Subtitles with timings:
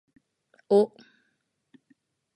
[0.71, 0.79] お